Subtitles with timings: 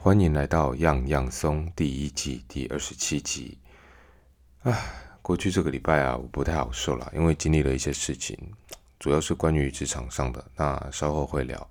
[0.00, 3.58] 欢迎来到样样松第一季第二十七集。
[4.62, 4.80] 唉，
[5.20, 8.38] 过去这个礼拜啊，我不太好受了，因为经历了一些事情，
[9.00, 11.68] 主要是关于职场上的，那稍后会聊。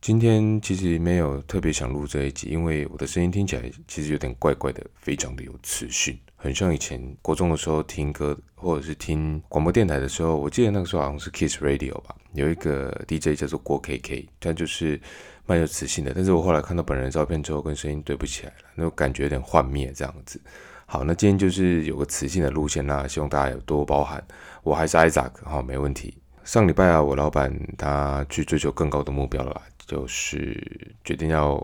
[0.00, 10.34] 今天其实没有特别想录这一集，因为我的声音听起来其实有点怪怪的，非常的有磁性，很像以前国中的时候听歌或者是听广播电台的时候。
[10.38, 14.98] 我记得那个时候好像是 Kiss Radio 吧，有一个 DJ 叫做郭 KK，他就是
[15.44, 16.14] 蛮有磁性的。
[16.14, 20.40] 但是我后来看到本人照片之后，跟声音对不起来了，那种感觉有点幻灭这样子。
[20.86, 24.26] 好，那今天就是有个磁性的路线那希望大家有多包涵。
[24.62, 26.16] 我还是 Isaac，好，没问题。
[26.42, 29.60] 上礼拜啊，我老板他去追求更高的目标了。
[29.90, 30.56] 就是
[31.04, 31.54] 决定要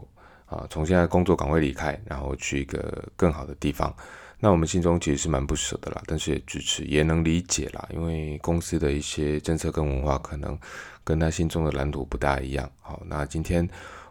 [0.47, 3.95] 啊从现在工作岗位离开，然后去一个更好的地方。
[4.41, 7.89] 那我们心中其实是蛮不舍的啦，但是也支持，也能理解啦。
[7.95, 10.59] 因为公司的一些政策跟文化可能
[11.05, 12.69] 跟他心中的蓝图不大一样。
[12.81, 13.67] 好，那今天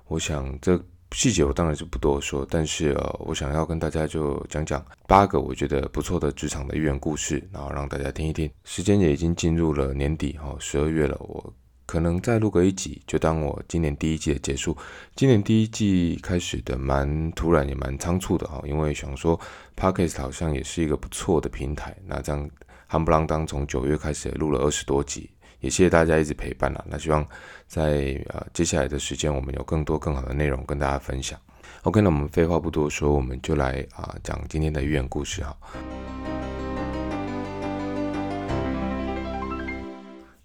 [0.08, 8.50] 我想这细节我当然是不多说，但是呃，我想要跟大家就讲讲八个我觉得不错的职场的寓言故事，然后让大家听一听。
[8.64, 11.54] 时间也已经进入了年底哈，十二月了，我。
[11.86, 14.76] 可能再录个一集，就当我今年第一季的结束。
[15.16, 19.40] 今年第一季开始的蛮突然，也蛮仓促的哈，因为想说
[19.76, 21.96] p o d c a s t 好像也是一个不错的平台。
[22.06, 22.50] 那这样
[22.90, 26.84] 夯不啷当从九月开始录了二十多集，也谢谢大家一直陪伴了。
[26.90, 27.26] 那希望
[27.68, 31.40] 在呃接下来的时间，我们有更多更好的内容跟大家分享。
[31.84, 35.56] OK，那我们废话不多说，我们就来啊讲今天的寓言故事哈。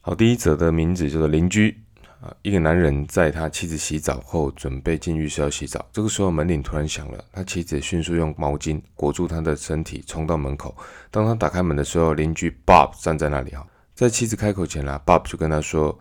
[0.03, 1.77] 好，第一则的名字叫做邻居
[2.23, 2.35] 啊。
[2.41, 5.85] 一个男人在他妻子洗澡后，准备进浴室要洗澡。
[5.93, 10.75] 这个时候门铃突然响了，他妻子迅速用毛巾裹住他的身体，冲到门口。
[11.11, 13.67] 当他打开门的时候，邻居 Bob 站在那里哈。
[13.95, 15.97] 在妻子开口前啦，Bob 就跟他说：“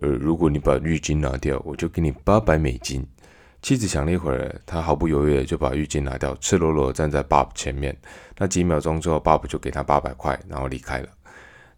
[0.00, 3.04] 呃，如果你把浴巾拿掉，我就给你八百美金。”
[3.60, 7.96] 妻子想了一会儿，他毫不犹豫的就把浴巾拿掉，赤裸裸站在 Bob 前面。
[8.38, 11.08] 那几秒钟之后，Bob 就给他八百块，然后离开了。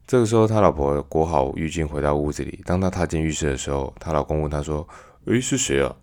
[0.07, 2.63] 这个时候，他老婆裹好浴巾回到屋子里。
[2.67, 4.87] 当他踏进浴室的时候，他老公问他说
[5.25, 5.97] ：“诶，是谁啊？”“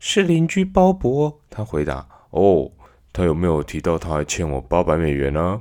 [0.00, 2.06] 是邻居鲍勃。”他回答。
[2.30, 2.70] “哦，
[3.12, 5.60] 他有没有提到他还欠我八百美元呢？”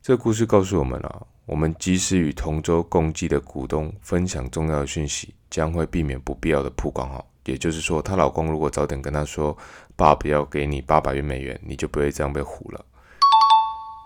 [0.00, 7.06] 这个故事告诉我们啊，我们即使与同舟共济的股东分享重要的讯息，将会避免不必要的曝光。
[7.06, 9.54] 哈，也就是说，她老公如果早点跟她说
[9.96, 12.82] “爸不要给你八百元美元”，你就不会这样被唬了。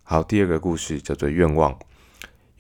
[0.03, 1.73] 好，第二个故事叫做愿望。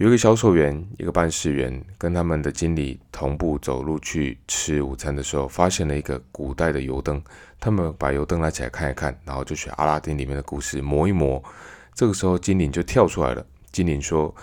[0.00, 7.22] 有一个销售员，一个办事员，跟他们的经理同步走路去吃午餐的时候，发现了一个古代的油灯。
[7.59, 11.44] 他们把油灯拿起来看一看，然后就学阿拉丁里面的故事磨一磨。
[11.94, 13.44] 这个时候，精灵就跳出来了。
[13.72, 14.34] 精灵说：“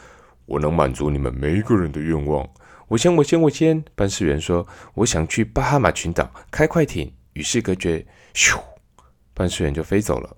[0.45, 2.47] 我能满足你们每一个人的愿望。”
[2.87, 3.83] 我先，我先，我先。
[3.95, 8.59] 办事员说：“我想去巴哈马群岛开快艇，与世隔绝。”咻，
[9.33, 10.37] 办事员就飞走了。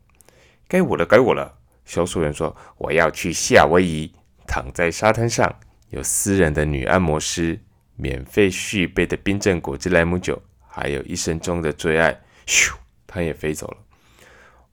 [0.70, 1.56] 该我了，该我了。
[1.84, 4.10] 销售员说：“我要去夏威夷。”
[4.50, 5.56] 躺在沙滩上，
[5.90, 7.60] 有私人的女按摩师，
[7.96, 12.20] 免费续杯的冰镇果汁莱姆酒，还有一生中的最爱。
[12.48, 12.74] 咻，
[13.06, 13.78] 他也飞走了。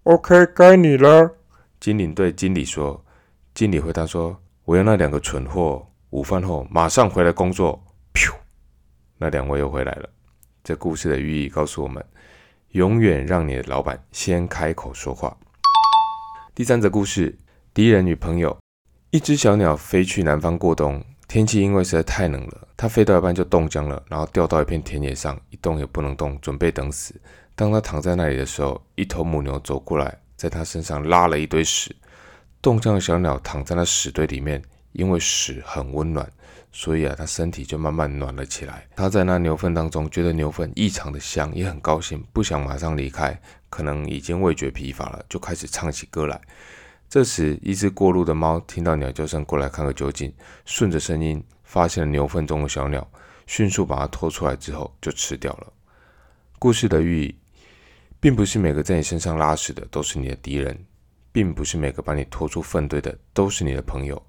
[0.04, 1.30] OK，该你了。
[1.78, 3.04] 精灵对经理说。
[3.52, 7.78] 经理回答说：“我要那两个蠢货，午饭后马上回来工作。”
[8.14, 8.32] 咻，
[9.18, 10.08] 那两位又回来了。
[10.64, 12.02] 这故事的寓意告诉我们：
[12.70, 15.36] 永远让你的老板先开口说话。
[16.54, 17.36] 第三则故事：
[17.74, 18.56] 敌人与朋友。
[19.10, 27.14] 一只小鸟飞去南方过冬，天气因为实在太冷了，它飞到一半就冻僵了，然后掉到一片田野上，一动也不能动，准备等死。
[27.54, 31.94] 当它躺在那里的时候，一头母牛走过来，在它身上拉了一堆屎。
[32.60, 36.28] 冻僵的小鸟躺在那屎堆里面，因为屎很温暖，
[36.72, 38.88] 所以啊，它身体就慢慢暖了起来。
[38.96, 43.40] 它在那牛粪当中觉得牛粪异常的香，也很高兴，不想马上离开，
[43.70, 46.40] 可能已经味觉疲乏了，就开始唱起歌来。
[47.08, 50.32] 这时，一只过路的猫听到鸟叫声，过来看个究竟。
[50.64, 53.08] 顺着声音，发现了牛粪中的小鸟，
[53.46, 55.72] 迅速把它拖出来之后，就吃掉了。
[56.58, 57.34] 故事的寓意，
[58.18, 60.76] 并不是每个在你身上拉屎的都是你的敌人，
[61.30, 64.20] 并不是每个把你拖出粪堆的都是你的朋友。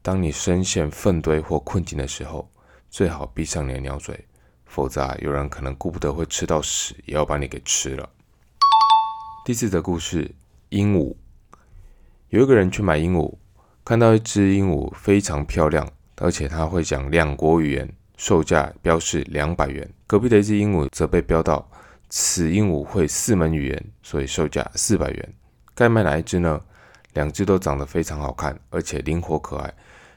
[0.00, 2.48] 当你深陷粪堆或困境的时候，
[2.88, 4.24] 最好闭上你的鸟嘴，
[4.64, 8.08] 否则啊，有人可能顾不得会吃到屎，也要把你给吃了。
[9.44, 10.32] 第四则故事：
[10.68, 11.16] 鹦鹉。
[12.32, 13.30] 有一个人去买鹦鹉，
[13.84, 15.86] 看到一只鹦鹉非常漂亮，
[16.16, 17.86] 而且它会讲两国语言，
[18.16, 19.86] 售价标示两百元。
[20.06, 21.70] 隔壁的一只鹦鹉则被标到
[22.08, 25.34] 此鹦鹉会四门语言，所以售价四百元。
[25.74, 26.58] 该买哪一只呢？
[27.12, 29.70] 两只都长得非常好看，而且灵活可爱。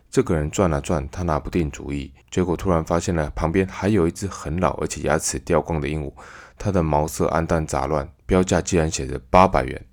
[0.09, 6.13] 这个人转啊转，他拿不定主意，结果突然发现了旁边还有一只很老而且牙齿掉光的鹦鹉，
[6.57, 9.85] 它的毛色暗淡杂乱，标价竟然写着八百元。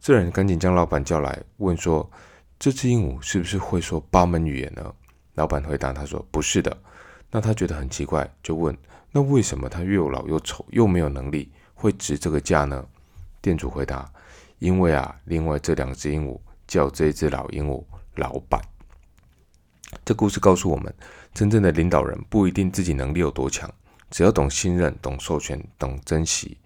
[0.00, 2.08] 这人赶紧将老板叫来，问说
[2.58, 4.94] ：“这只鹦鹉是不是会说八门语言呢？”
[5.34, 6.76] 老板回答他说：“不是的。”
[7.30, 8.76] 那他觉得很奇怪，就问
[9.10, 12.86] ：“那为什么它又老又丑又没有能力，会值这个价呢？”
[13.42, 14.10] 店主回答
[14.60, 17.84] ：“因为啊，另外这两只鹦鹉叫这只老鹦鹉
[18.14, 18.60] 老板。”
[20.04, 20.92] 这故事告诉我们，
[21.34, 23.70] 真正的领导人不一定自己能力有多强，
[24.10, 26.56] 只要懂信任、懂授权、懂珍惜，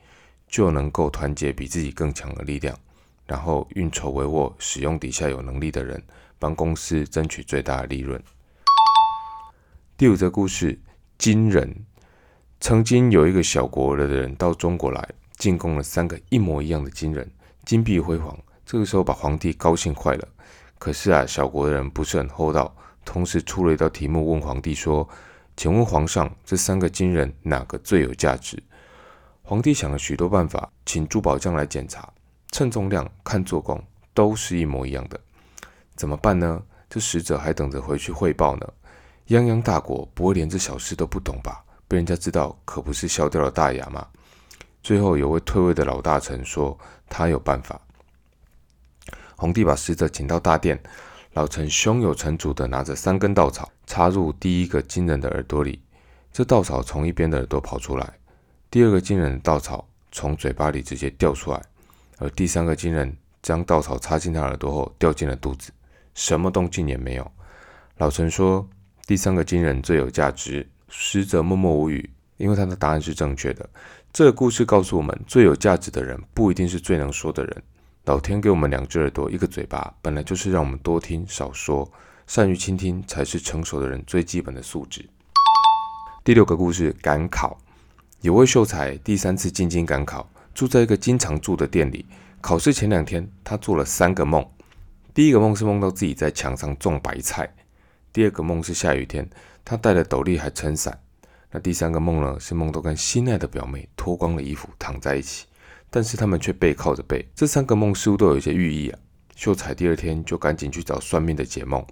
[0.46, 2.78] 就能够团结比自己更强的力量，
[3.30, 6.02] 然后运筹帷幄，使用底下有能力的人，
[6.36, 8.20] 帮公司争取最大的利润。
[9.96, 10.76] 第五则故事：
[11.16, 11.72] 金人。
[12.58, 17.30] 曾经有一个小国的人到中国来，进贡了三个一模一样的金人，
[17.64, 18.36] 金碧辉煌。
[18.66, 20.28] 这个时候把皇帝高兴坏了。
[20.76, 22.74] 可是啊，小国的人不是很厚道。
[23.04, 25.08] 同时出了一道题目，问皇帝说
[25.56, 28.60] ：“请问皇上，这三个金人哪个最有价值？”
[29.42, 32.12] 皇帝想了许多办法，请珠宝匠来检查，
[32.50, 33.82] 称重量、看做工，
[34.14, 35.18] 都是一模一样的。
[35.94, 36.62] 怎么办呢？
[36.88, 38.66] 这使者还等着回去汇报呢。
[39.28, 41.62] 泱泱大国不会连这小事都不懂吧？
[41.86, 44.06] 被人家知道，可不是笑掉了大牙吗？
[44.82, 46.76] 最后有位退位的老大臣说
[47.08, 47.80] ：“他有办法。”
[49.36, 50.80] 皇帝把使者请到大殿。
[51.34, 55.80] 老臣胸有成竹地拿着三根稻草，插入第一个金人的耳朵里。
[56.32, 58.18] 这稻草从一边的耳朵跑出来，
[58.68, 61.62] 第二个金人的稻草从嘴巴里直接掉出来，
[62.20, 65.72] 而第三个金人将稻草插进他耳朵后掉进了肚子，
[66.14, 67.28] 什么动静也没有。
[67.96, 68.68] 老陈说
[69.06, 73.68] ：“第三个金人最有价值。”使者默默无语，因为他的答案是正确的。
[74.12, 77.62] 这个故事告诉我们，最有价值的人不一定是最能说的人。
[78.06, 81.88] 老天给我们两只耳朵，一个嘴巴，本来就是让我们多听少说，
[82.26, 85.08] 善于倾听才是成熟的人最基本的素质。
[86.24, 87.56] 第六个故事，赶考。
[88.22, 90.28] 有位秀才第三次进京赶考，
[90.60, 92.04] 住在一个经常住的店里。
[92.42, 94.46] 考试前两天，他做了三个梦。
[95.14, 97.50] 第一个梦是梦到自己在墙上种白菜，
[98.12, 99.26] 第二个梦是下雨天，
[99.64, 101.00] 他戴了斗笠还撑伞。
[101.50, 105.46] 那第三个梦呢，是梦到跟心爱的表妹脱光了衣服躺在一起。
[105.88, 108.98] 但是他们却背靠着背，这三个梦似乎都有一些寓意啊。
[109.36, 111.82] 秀才第二天就赶紧去找算命的解梦，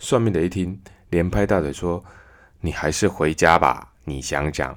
[0.00, 0.76] 算命的一听，
[1.10, 2.04] 连拍大腿说
[2.60, 3.92] ：“你还是回家吧。
[4.02, 4.76] 你想想，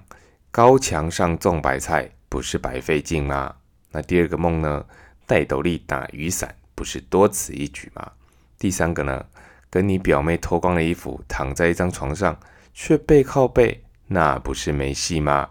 [0.51, 3.53] 高墙上种白菜不是白费劲吗？
[3.91, 4.83] 那第二个梦呢？
[5.27, 8.11] 戴斗笠打雨伞不是多此一举吗？
[8.57, 9.23] 第三个呢？
[9.69, 12.35] 跟你表妹脱光了衣服躺在一张床上，
[12.73, 15.47] 却背靠背，那不是没戏吗？”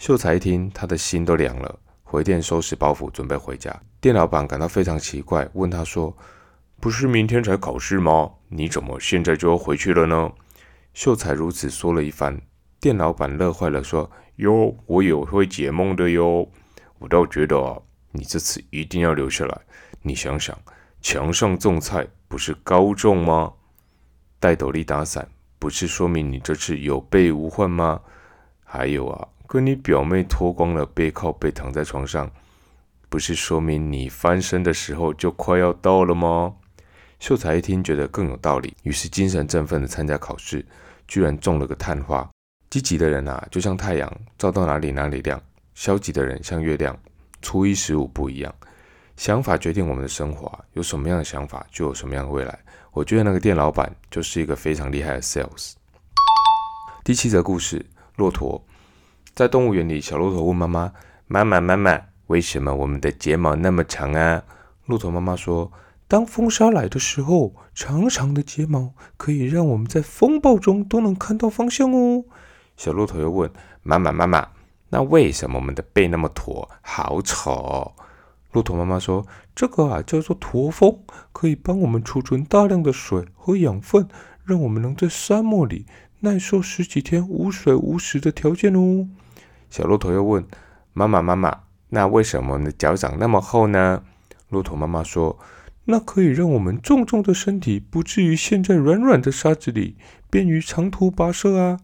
[0.00, 1.78] 秀才一听，他的心都凉了。
[2.02, 3.72] 回店收拾包袱，准备回家。
[4.00, 6.12] 店老板感到非常奇怪，问他说
[6.82, 8.28] ：“不是明天才考试吗？
[8.48, 10.32] 你怎么现在就要回去了呢？”
[10.92, 12.40] 秀才如此说了一番，
[12.80, 14.10] 店老板乐坏了，说
[14.40, 16.48] ：“哟，我有会解梦的哟。
[16.98, 17.78] 我倒觉得啊，
[18.10, 19.60] 你这次一定要留下来。
[20.02, 20.58] 你想想，
[21.02, 23.52] 墙上种菜不是高中吗？
[24.38, 25.28] 戴斗笠打伞
[25.58, 28.00] 不是说明你这次有备无患吗？
[28.64, 32.30] 还有啊。”跟你表妹脱光了背靠背躺在床上，
[33.08, 36.54] 不是说明你翻身的时候就快要到了吗？
[37.18, 40.64] 秀才一听觉得更有道理，于是精神振奋的参加考试，
[41.08, 42.30] 居然中了个探花。
[42.70, 44.08] 积极的人啊，就像太阳，
[44.38, 45.36] 照到哪里哪里亮；
[45.74, 46.96] 消极的人像月亮，
[47.42, 48.54] 初一十五不一样。
[49.16, 52.56] 想法决定我们的生活，有什么样的想法，就有什么样的未来。
[52.92, 55.72] 我觉得那个店老板就是一个非常厉害的 sales。
[57.02, 57.84] 第七则故事：
[58.16, 58.64] 骆驼。
[59.34, 60.92] 在动物园里，小骆驼问妈妈
[61.26, 64.44] ：“妈妈，妈妈，为什么我们的睫毛那么长啊？”
[64.86, 65.72] 骆驼妈妈说
[66.06, 72.24] ：“当风沙来的时候，长长的睫毛可以让我们在风暴中都能看到方向哦。”
[72.80, 73.50] 小骆驼又问
[73.84, 74.48] ：“妈妈，妈妈，
[74.88, 77.92] 那为什么我们的背那么驼，好丑？”
[78.52, 80.98] 骆驼妈妈说：“这个啊，叫做驼峰，
[81.30, 84.08] 可以帮我们储存大量的水和养分，
[84.46, 85.84] 让我们能在沙漠里。”
[86.20, 89.06] 耐受十几天无水无食的条件哦。
[89.68, 90.42] 小骆驼又问
[90.94, 91.54] 妈妈：“妈妈，
[91.90, 94.02] 那为什么我们的脚掌那么厚呢？”
[94.48, 95.38] 骆驼妈妈说
[95.84, 99.98] ：“那可以让我们重重的身体不至于陷在软软的沙子里，
[100.30, 101.78] 便于长途跋涉啊。”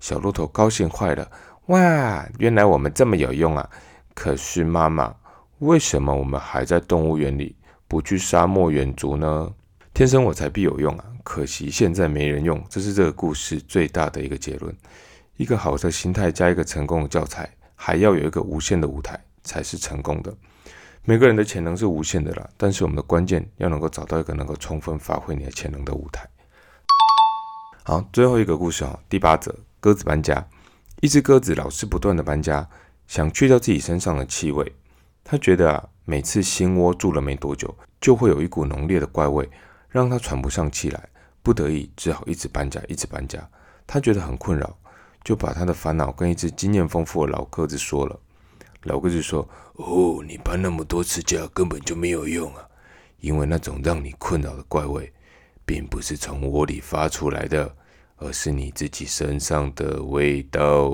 [0.00, 1.30] 小骆驼高兴坏了
[1.66, 3.68] ：“哇，原来我们这么有用啊！
[4.14, 5.14] 可是妈妈，
[5.58, 7.56] 为什么我们还在动物园里，
[7.88, 9.52] 不去沙漠远足呢？
[9.94, 14.72] 天生我材必有用啊！”可惜现在没人用，这是这个故事最大的一个结论。
[15.36, 20.32] 一个好的心态加一个成功的教材，还要有一个无限的舞台，才是成功的。
[21.04, 26.28] 每个人的潜能是无限的啦，但是我们的关键要能够找到一个能够充分发挥你的潜能的舞台。
[27.82, 29.52] 好，最后一个故事哦，第八则，
[29.86, 30.44] 鸽子搬家。
[31.00, 32.68] 一只鸽子老是不断的搬家，
[33.06, 34.74] 想去掉自己身上的气味。
[35.22, 39.48] 他觉得啊，每次新窝住了没多久，就会有一股浓烈的怪味，
[39.88, 41.08] 让他喘不上气来。
[41.40, 43.48] 不得已，只好一直搬家，一直搬家。
[43.86, 44.76] 他觉得很困扰，
[45.22, 48.18] 就把他的烦恼跟一只经验丰富的老鸽子说了。
[48.82, 52.66] 老鸽子说：“哦，你搬那么多次家根本就没有用啊，
[53.20, 55.12] 因为那种让你困扰的怪味。”
[55.64, 57.76] 并不是从窝里发出来的，
[58.16, 60.90] 而是你自己身上的味道。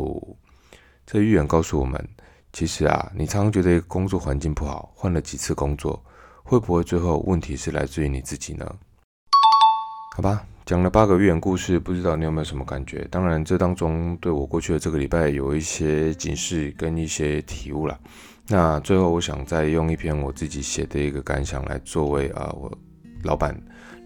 [1.05, 2.09] 这预言告诉我们，
[2.53, 6.03] 其实啊，你常常觉得工作环境不好，换了几次工作，
[6.43, 8.65] 会不会最后问题是来自于你自己呢？
[10.15, 13.07] 好吧，讲了八个寓言故事，不知道你有没有什么感觉？
[13.11, 17.99] 当然，这当中对我过去的这个礼拜有一些警示跟一些体悟了。
[18.49, 22.71] 那最后，我想再用一篇我自己写的一个感想来作为啊，我
[23.23, 23.61] 老板。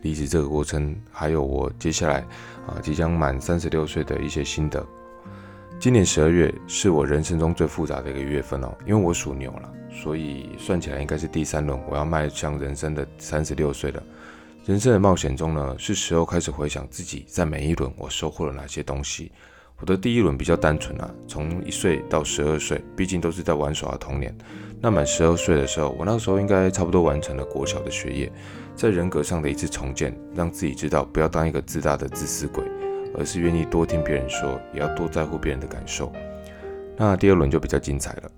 [0.07, 2.21] 离职这个过程，还有我接下来
[2.69, 4.87] 啊即将满三十六岁的一些心得。
[5.81, 14.01] 今年十二月是我人生中最复杂的一个月份哦，因为我属牛了，所以算起来应该是第三轮，我要迈向人生的三十六岁了。
[14.65, 19.33] 人生的冒险中呢，是时候开始回想自己在每一轮我收获了哪些东西。
[19.79, 24.35] 我的第一轮比较单纯啊，从一岁到十二岁，毕竟都是在玩耍的童年。
[24.81, 28.33] 那满十二岁的时候，我那个时候应该差不多完成了国小的学业。
[28.76, 32.62] 在人格上的一次重建，让自己知道不要当一个自大的自私鬼，
[33.18, 36.12] 而是愿意多听别人说，也要多在乎别人的感受。
[36.95, 38.30] 那第二轮就比较精彩了，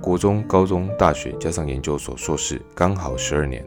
[0.00, 3.62] 国中、高中、大学加上研究所、硕士，刚好十二年。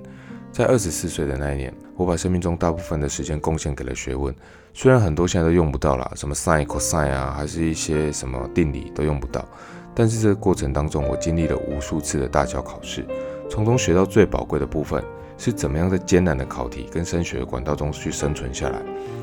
[0.51, 4.33] 在二十四岁的那一年，我把生命中大部分的时间贡献给了学问，
[4.73, 9.47] 虽然很多现在都用不到了，什么 sin、cos 啊，还是一些什么定理都用不到，
[9.93, 13.05] 但是这个过程当中，我经历了无数次的大小考试，
[13.47, 15.03] 从中学到最宝贵的部分。
[15.37, 18.81] 是怎么样在艰难的考题跟升学的管道中去生存下来，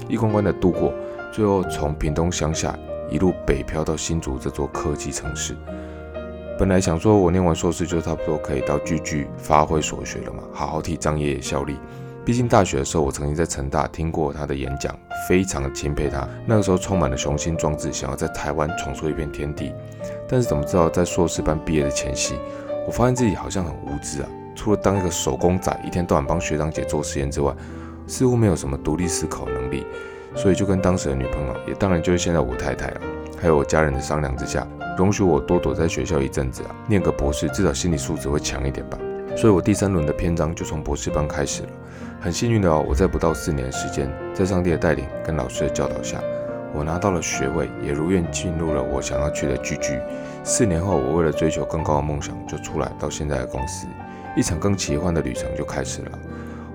[0.08, 0.92] 一关关的度过，
[1.32, 2.78] 最后从屏东乡下
[3.10, 5.56] 一路北漂到新竹这座科技城市。
[6.56, 11.76] 本来想说我念完硕士就差不多可以到句句发挥所学了嘛，好好替张爷爷效力。
[12.24, 14.96] 毕竟大学的时候我曾经在成大听过他的演讲，
[15.28, 16.26] 非常的钦佩他。
[16.46, 19.74] 那个时候充满了雄心壮志，想要在台湾闯出一片天地。
[20.28, 22.36] 但是怎么知道在硕士班毕业的前夕，
[22.86, 24.28] 我发现自己好像很无知啊。
[24.54, 27.54] 除了当一个手工仔，一天到晚帮学长姐做实验之外，
[28.06, 29.86] 似乎没有什么独立思考能力。
[30.36, 33.00] 所以就跟当时的女朋友，也当然就是现在我太太了，
[33.40, 34.66] 还有我家人的商量之下，
[34.98, 38.98] 容许我多躲在学校一阵子啊，念个博士，至少心理素质会强一点吧。
[39.36, 41.68] 所以我第三轮的篇章就从博士班开始了。
[42.20, 46.20] 很幸运的哦，我在不到四年的时间，在上帝的带领跟老师的教导下，
[46.72, 50.00] 我拿到了学位，也如愿进入了我想要去的剧剧。
[50.42, 53.86] 四年后，我为了追求更高的梦想，就出来到现在的公司。
[54.36, 56.18] 一场更奇幻的旅程就开始了。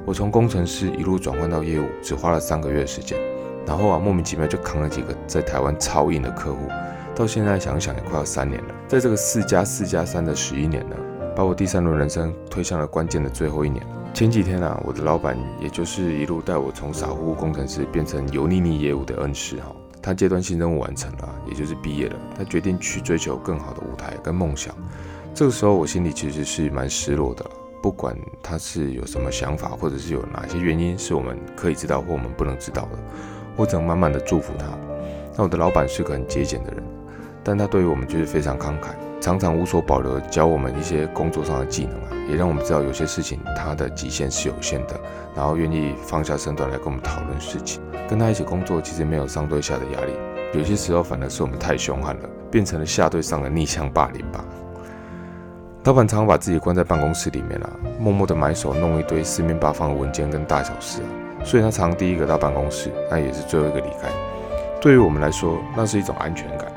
[0.06, 3.18] 我从工程师一路转换到业务，只花了三个月时间。
[3.66, 6.68] 然后啊，莫名其妙就扛了几个在台湾超硬的客户。
[7.14, 8.74] 到现在想想也快要三年了。
[8.88, 10.96] 在这个四加四加三的十一年呢，
[11.36, 13.86] 把我第三轮人生推向了关键的最后一年。
[14.12, 22.16] 前几天啊，我的老板，也就是一路带我从傻乎乎工程师变成油腻腻业务的恩师哈，他阶段性任务完成了，也就是毕业了。
[22.36, 24.74] 他决定去追求更好的舞台跟梦想。
[25.34, 27.46] 这个时候，我心里其实是蛮失落的。
[27.82, 33.00] 不管他是有什么想法，或者是有哪些原因是我们可以知道或我们不能知道的，
[33.56, 34.66] 我只能满满的祝福他。
[35.38, 36.84] 那我的老板是个很节俭的人，
[37.42, 38.90] 但他对于我们就是非常慷慨，
[39.22, 45.00] 常常无所保留教我们一些工作上的技能啊，也让我们知道有些事情他的极限是有限的，
[45.34, 47.82] 然后愿意放下身段来跟我们讨论事情。
[48.10, 50.12] 跟他一起工作，其实没有上对下的压力，
[50.54, 54.44] 有些时候反而是我们太凶悍了，变成了下对上的逆向霸凌吧。
[55.86, 61.02] 老板常把自己关在办公室里面啊，默默的埋手弄一堆四面八方的文件跟大小事，
[61.44, 64.10] 所以他常第一个到办公室，那也是最后一个离开。
[64.82, 66.68] 对于我们来说，那是一种安全感。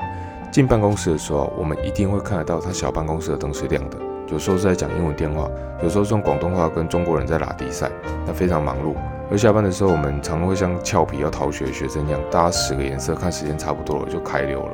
[0.51, 3.97] 进办公室的时候，我们一定会看得到他小办公室的灯是亮的，
[4.29, 5.49] 有时候是在讲英文电话，
[5.83, 7.91] 有时候是用广东话跟中国人在拉迪赛，
[8.25, 8.95] 那非常忙碌。
[9.29, 14.71] 而下班的时候，我们常会像俏皮要逃学的学生一样，搭十个颜色，看时间差不多了就开溜了。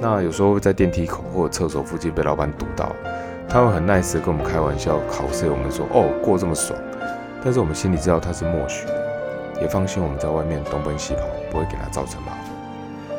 [0.00, 2.90] 那有时候会在电梯口或者厕所附近被老板堵到。
[3.52, 6.78] 他会很 nice 的跟我们开玩笑，考试我们说哦过这么爽，
[7.42, 13.16] 但是我们心里知道他是默许的，也放心我们在外面东奔西跑，不会给他造成麻烦。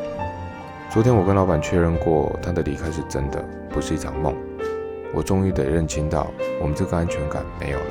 [0.90, 4.34] 昨天我跟老板确认过，他的离开是真的，不是一场梦。
[5.12, 6.26] 我终于得认清到，
[6.62, 7.84] 我们这个安全感没有了。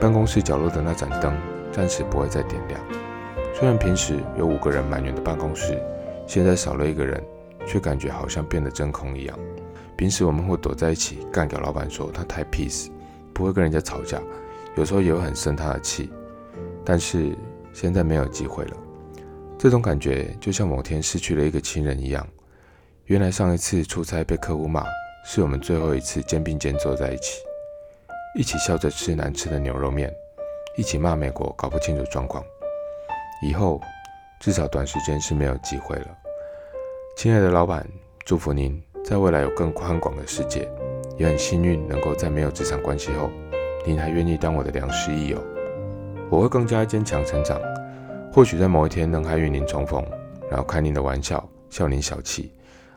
[0.00, 1.36] 办公室角落的那盏灯
[1.70, 2.80] 暂时不会再点亮，
[3.52, 5.78] 虽然平时有五个人满员的办公室，
[6.26, 7.22] 现在少了一个人，
[7.66, 9.38] 却感觉好像变得真空一样。
[9.96, 12.88] 平时我们会躲在一起干掉老板，说他太 peace，
[13.32, 14.20] 不会跟人家吵架，
[14.76, 16.12] 有时候也会很生他的气。
[16.84, 17.34] 但是
[17.72, 18.76] 现在没有机会了，
[19.58, 22.26] 这种感觉就像某天失去了一个亲人一样。
[23.06, 24.84] 原来上一次出差被客户骂，
[25.24, 27.40] 是我们最后一次肩并肩坐在一起，
[28.36, 30.12] 一起笑着吃难吃的牛肉面，
[30.76, 32.44] 一起骂美国搞不清楚状况。
[33.42, 33.80] 以后
[34.40, 36.06] 至少短时间是没有机会了。
[37.16, 37.86] 亲爱的老板，
[38.24, 40.66] 祝福您在未来有更宽广的世界，
[41.18, 43.30] 也很幸运能够在没有职场关系后，
[43.86, 45.38] 您还愿意当我的良师益友。
[46.30, 47.60] 我会更加坚强成长，
[48.32, 50.02] 或许在某一天能还与您重逢，
[50.50, 52.50] 然后开您的玩笑，笑您小气。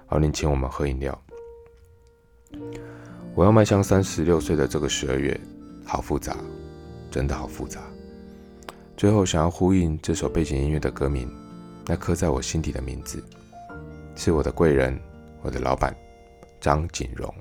[0.08, 1.22] 而您请我们喝饮料。
[3.36, 5.38] 我要迈向三十六岁的这个十二月，
[5.84, 6.38] 好复杂，
[7.12, 7.82] 真的好复杂。
[8.96, 11.30] 最后想要呼应这首背景音乐的歌名，
[11.86, 13.22] 那刻在我心底的名字，
[14.16, 14.98] 是我的贵人，
[15.42, 15.96] 我的老板
[16.60, 17.34] 张锦荣。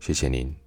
[0.00, 0.61] 谢谢您。